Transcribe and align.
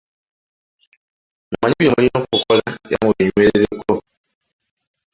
Mumanye 1.49 1.77
bye 1.83 1.91
mulina 1.93 2.17
okukola 2.23 2.63
era 2.93 3.01
mubinywerereko. 3.03 3.93